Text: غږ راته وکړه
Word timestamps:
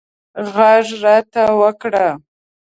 غږ 0.53 0.87
راته 1.03 1.43
وکړه 1.61 2.07